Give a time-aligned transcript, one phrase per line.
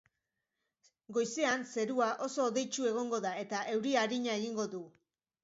[1.17, 4.83] Goizean, zerua oso hodeitsu egongo da eta euri arina egingo du.